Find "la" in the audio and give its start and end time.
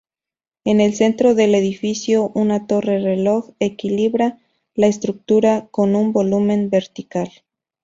4.73-4.87